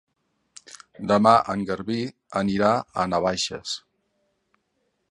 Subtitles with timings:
[1.11, 1.99] Demà en Garbí
[2.43, 3.79] anirà a Navaixes.